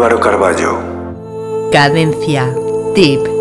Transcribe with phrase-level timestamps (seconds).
[0.00, 0.78] Álvaro Carballo.
[1.70, 2.46] Cadencia
[2.94, 3.39] Deep.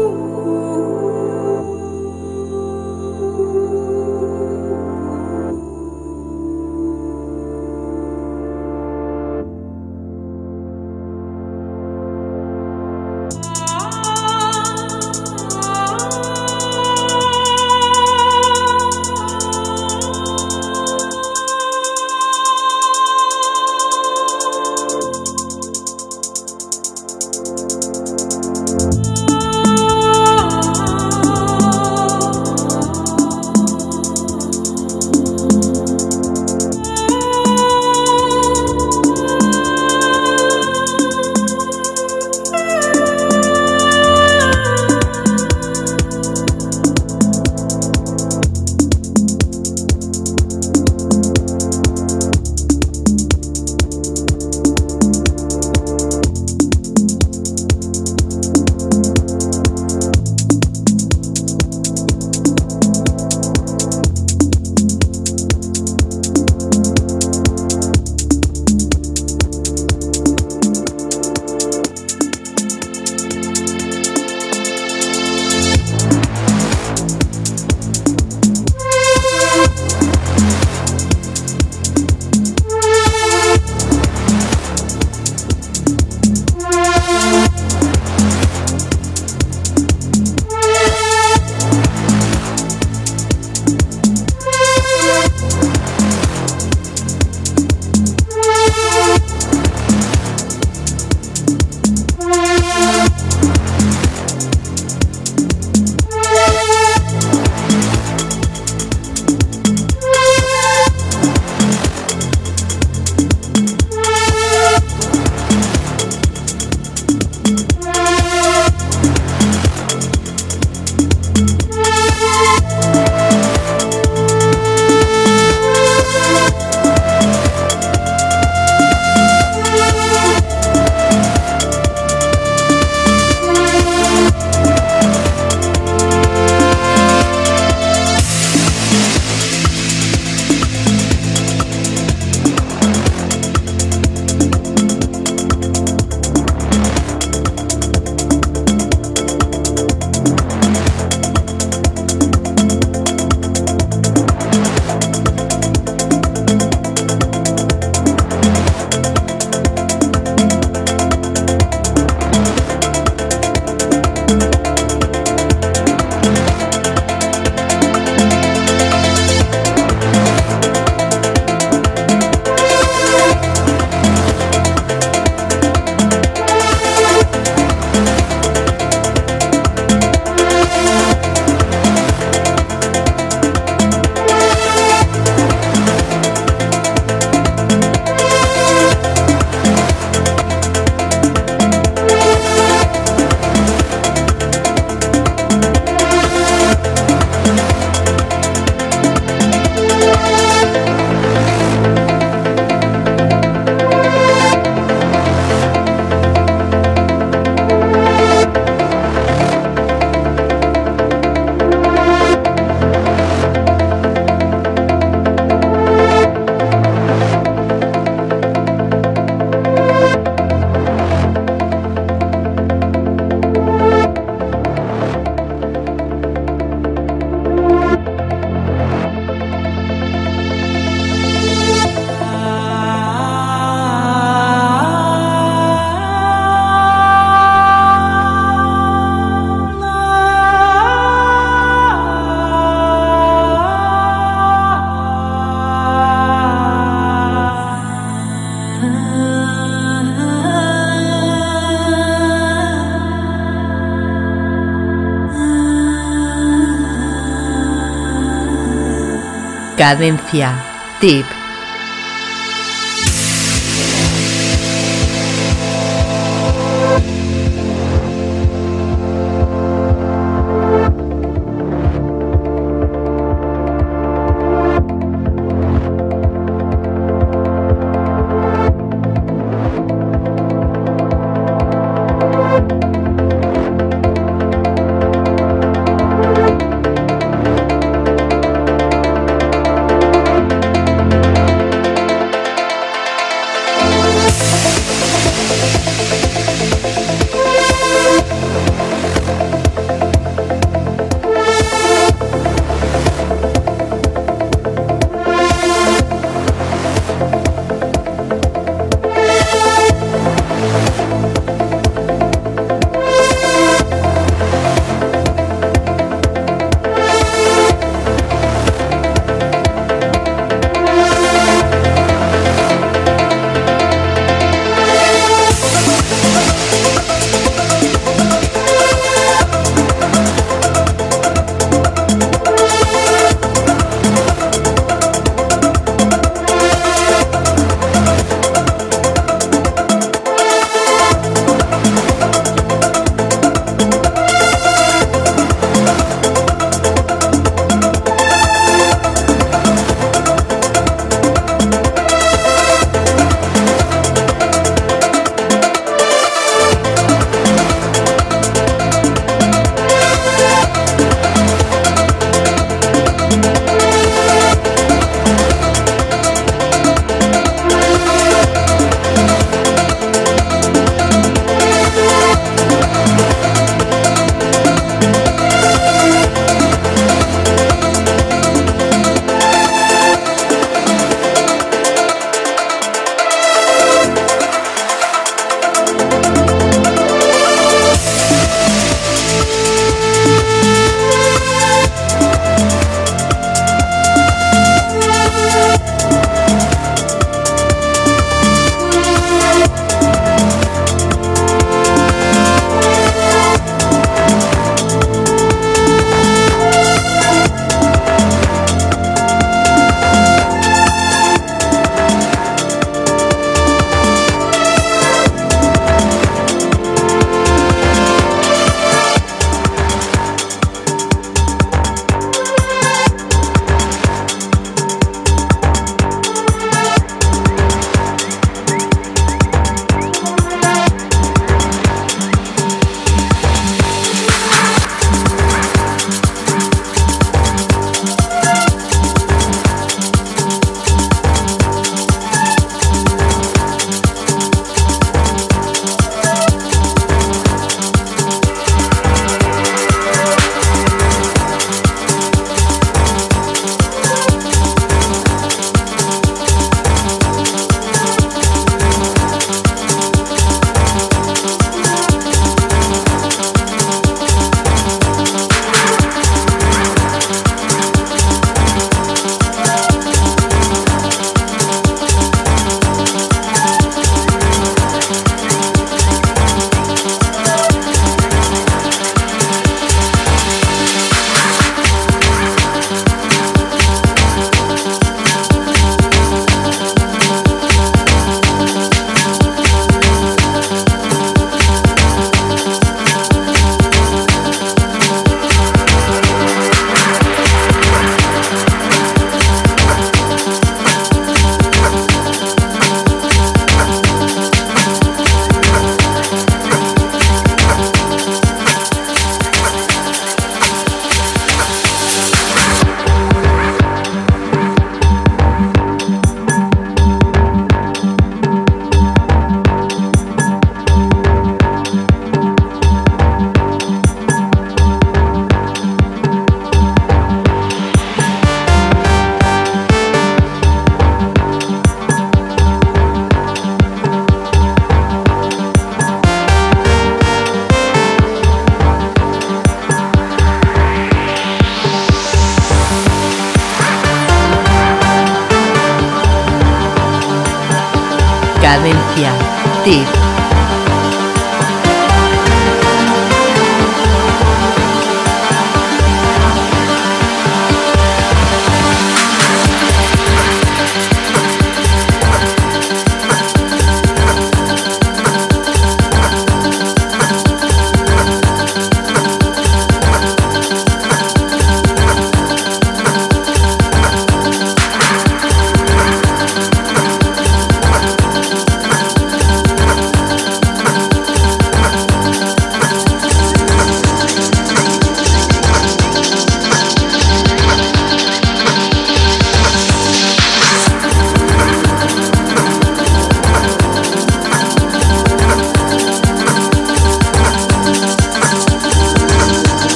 [259.80, 260.62] Cadencia.
[261.00, 261.39] Tip.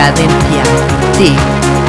[0.00, 0.62] Filadelfia.
[1.12, 1.79] Sí.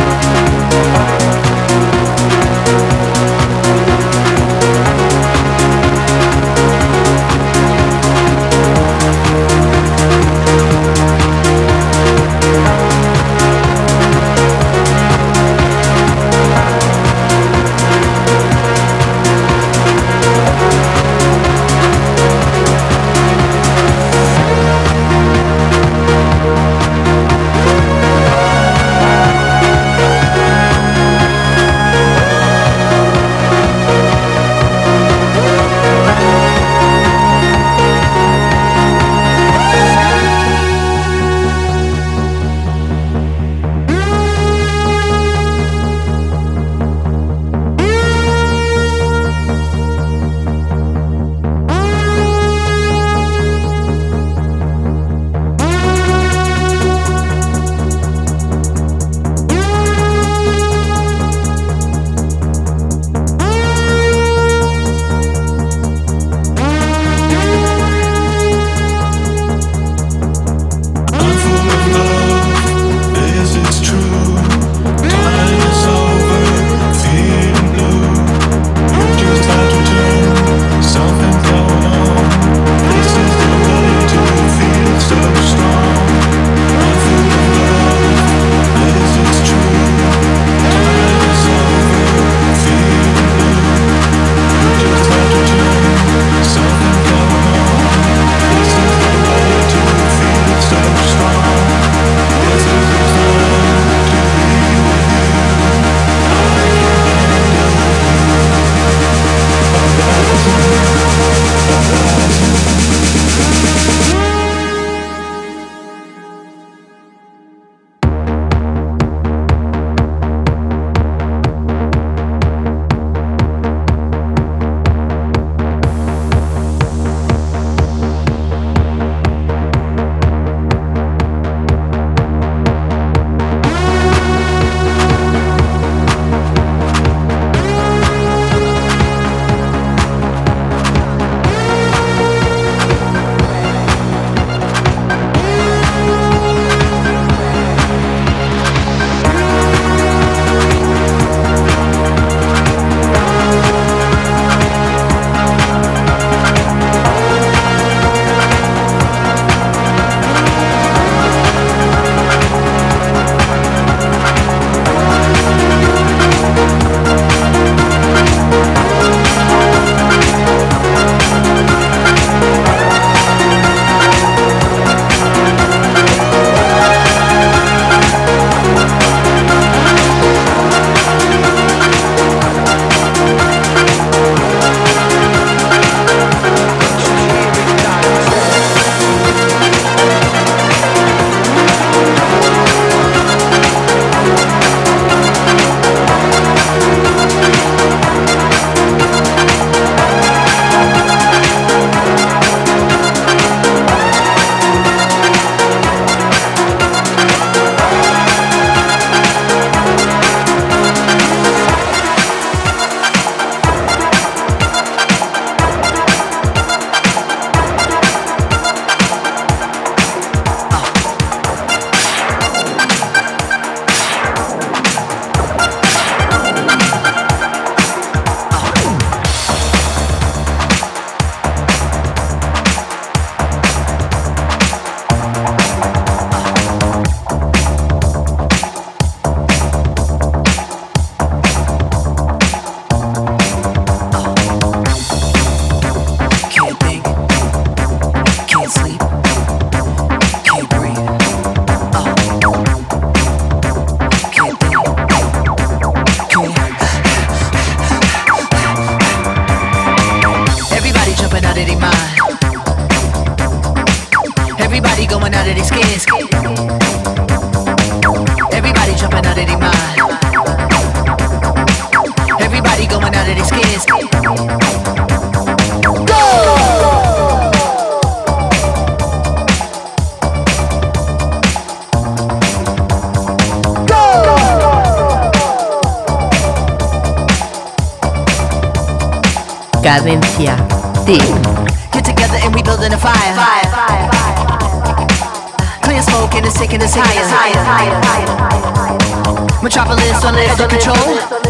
[300.62, 300.96] Of control.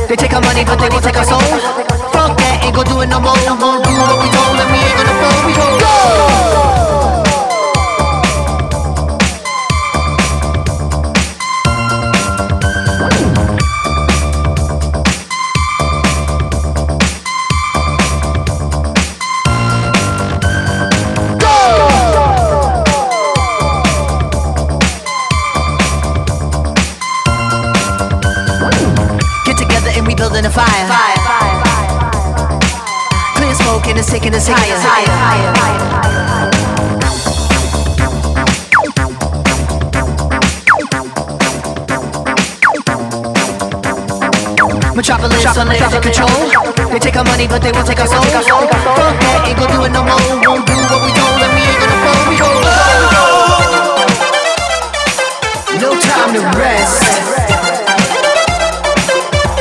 [0.08, 1.41] They take our money, but they won't take our soul.
[2.15, 3.71] Fuck that, ain't gon' do it no more.
[34.32, 35.52] Smoke and it's taking us higher.
[44.96, 46.30] Metropolis on the edge control.
[46.91, 48.22] They take our money, but they won't take our soul.
[48.22, 48.41] Fuck
[49.20, 50.20] that, ain't gon' do it no more.
[50.46, 52.28] Won't do what we told them, we ain't gonna fold.
[52.30, 53.26] We gon' go.
[55.82, 57.02] No time to rest.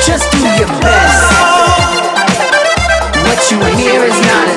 [0.05, 1.31] Just do your best.
[3.25, 4.50] What you hear is not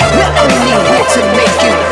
[0.00, 1.87] We're only here to make you.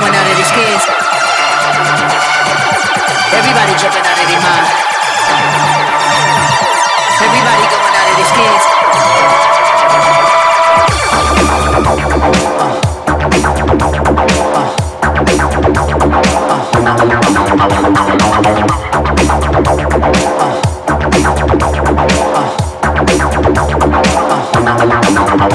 [0.00, 0.82] Going out of their skins.
[3.30, 4.66] Everybody jumping out of their mind.
[7.22, 8.64] Everybody going out of their skins.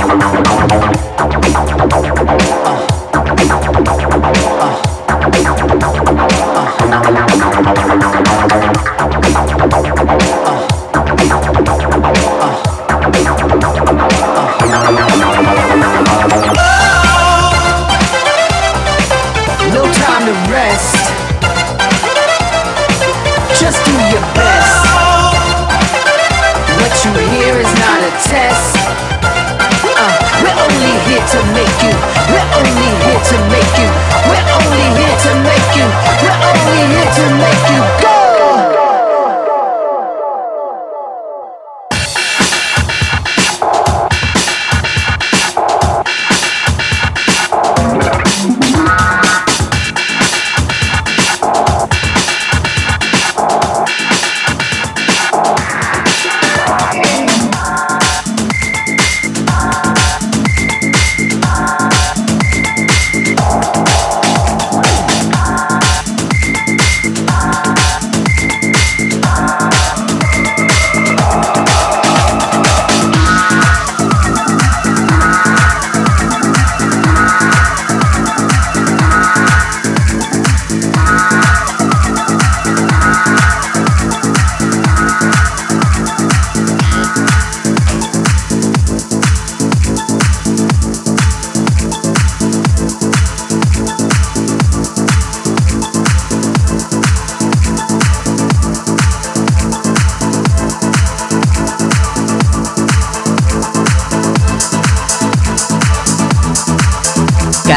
[0.10, 0.19] No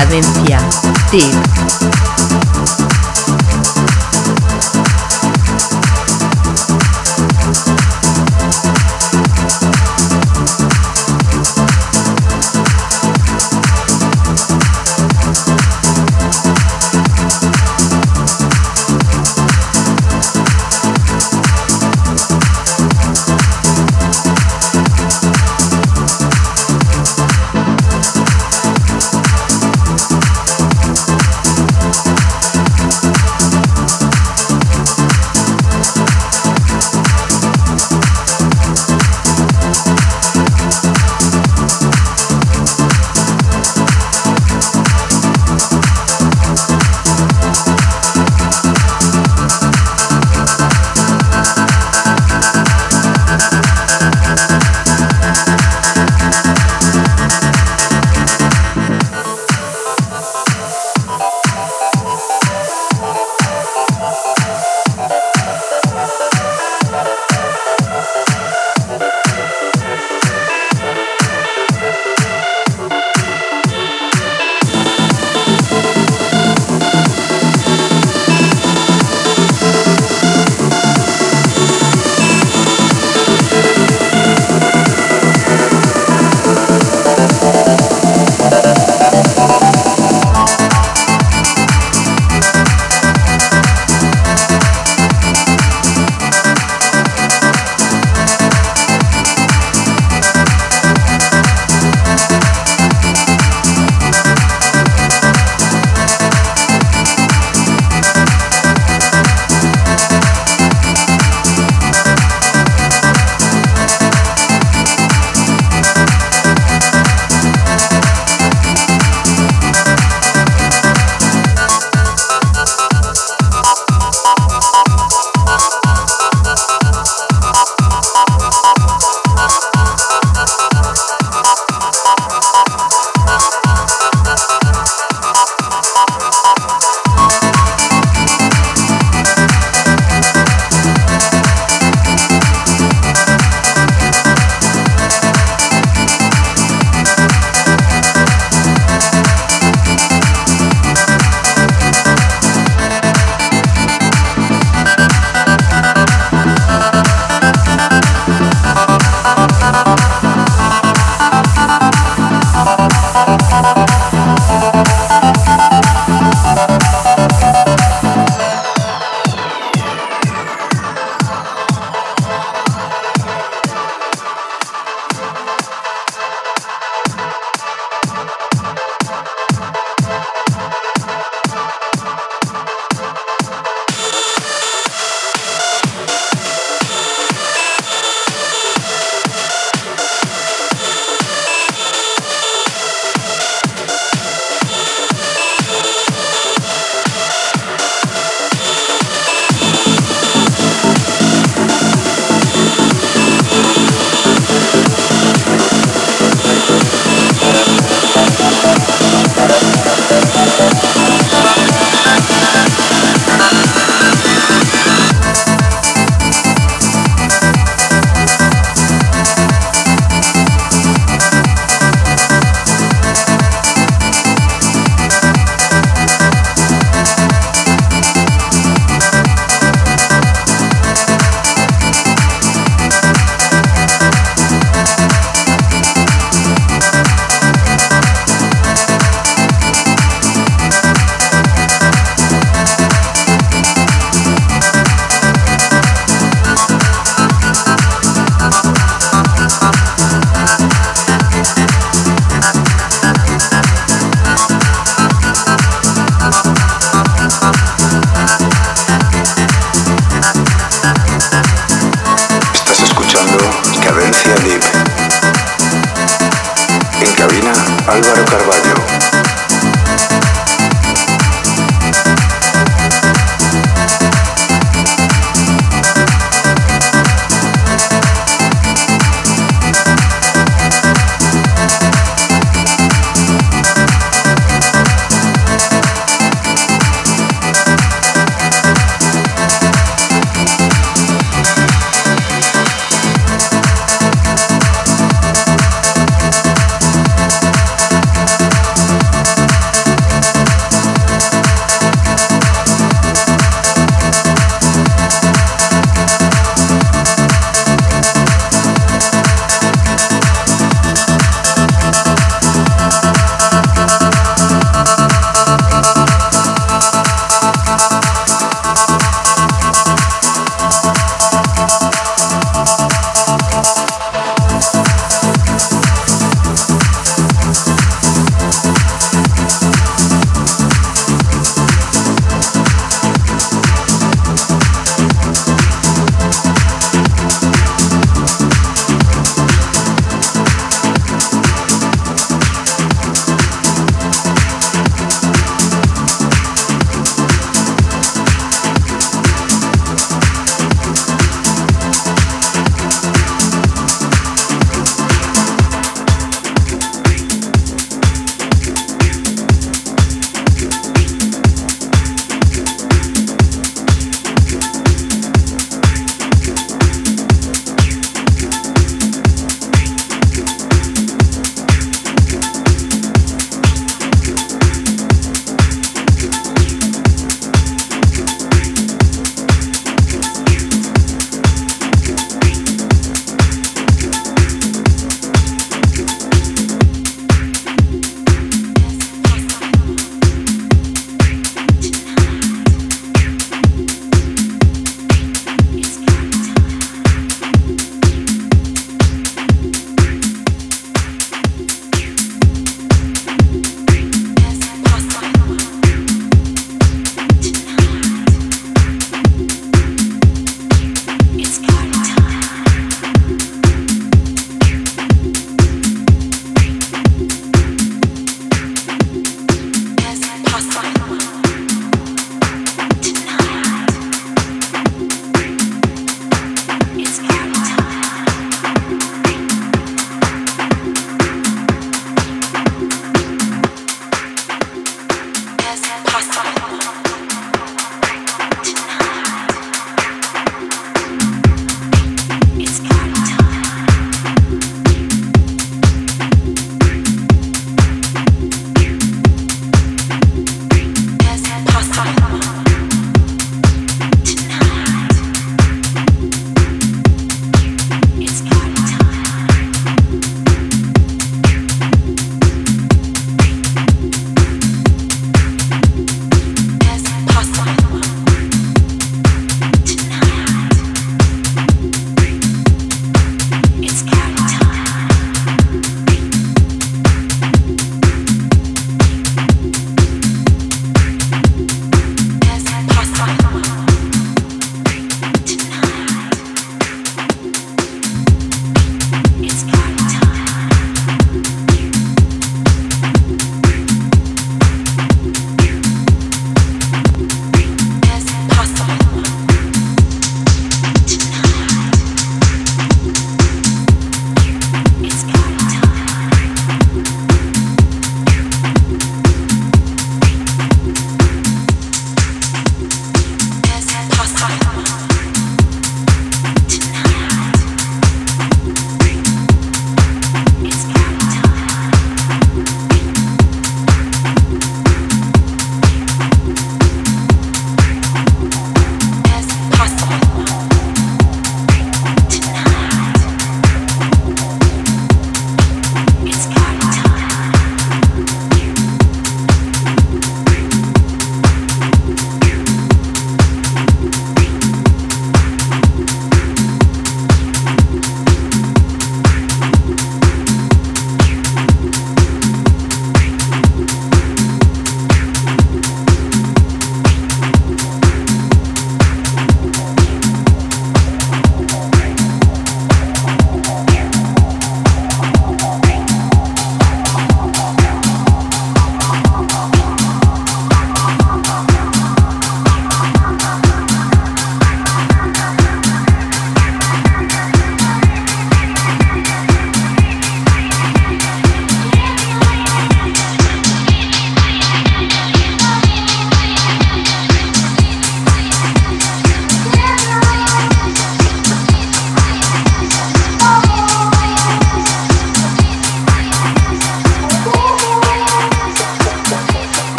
[0.00, 0.58] Cadencia.
[1.10, 1.89] Tip.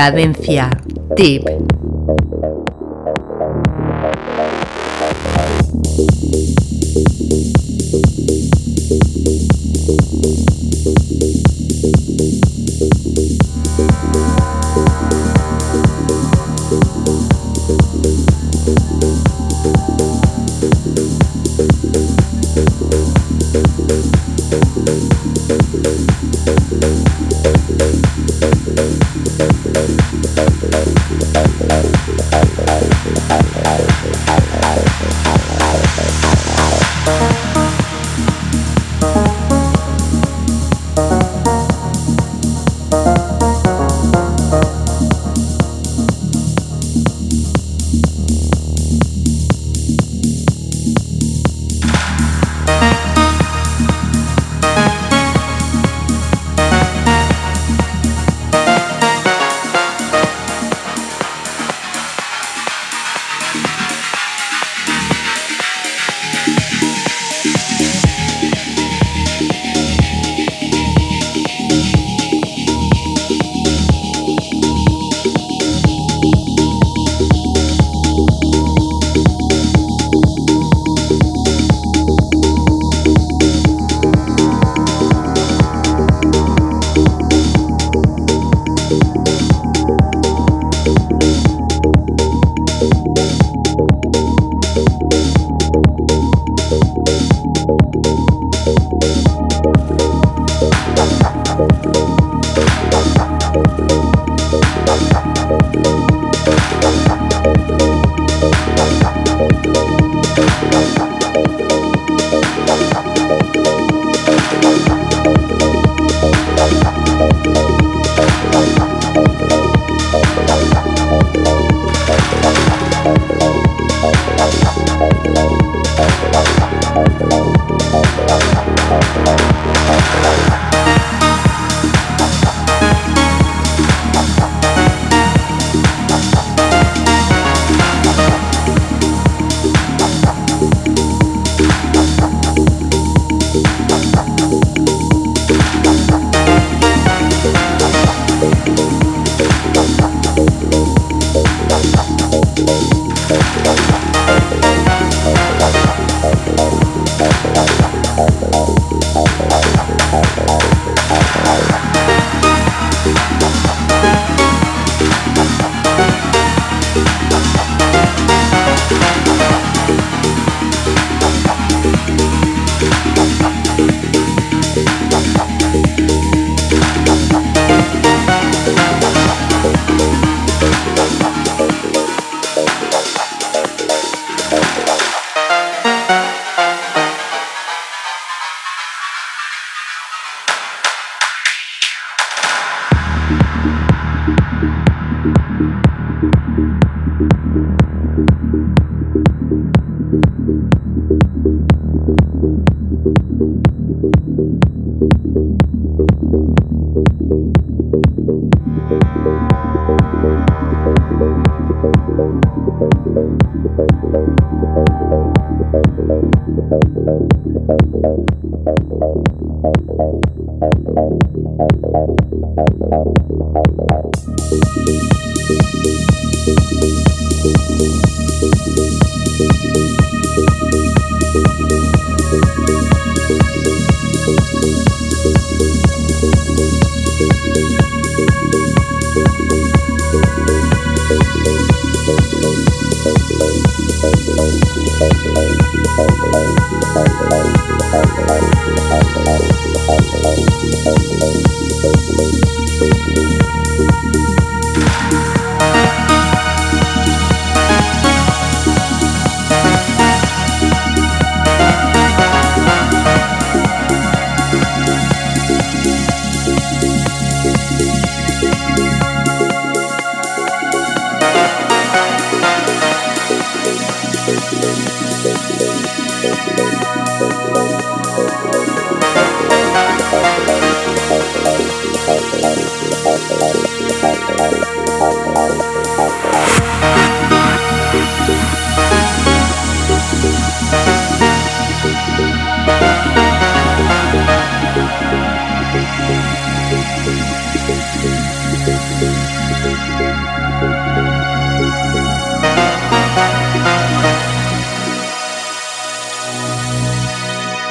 [0.00, 0.70] Cadencia.
[1.14, 1.44] Tip.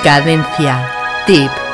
[0.09, 0.89] Cadencia.
[1.27, 1.68] Tip.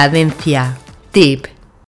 [0.00, 0.78] Cadencia.
[1.12, 1.59] Tip.